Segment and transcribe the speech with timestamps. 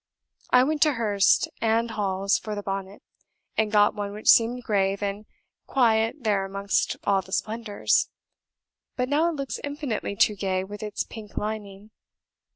[0.49, 3.03] I went to Hurst and Hall's for the bonnet,
[3.55, 5.27] and got one which seemed grave and
[5.67, 8.09] quiet there amongst all the splendours;
[8.95, 11.91] but now it looks infinitely too gay with its pink lining.